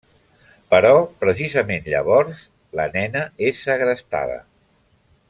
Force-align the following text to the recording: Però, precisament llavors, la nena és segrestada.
Però, 0.73 0.93
precisament 1.25 1.85
llavors, 1.95 2.41
la 2.79 2.87
nena 2.97 3.23
és 3.51 3.63
segrestada. 3.69 4.41